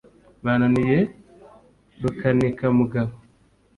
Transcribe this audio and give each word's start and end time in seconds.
bananiye 0.45 0.97
rukanikamugabo; 2.01 3.13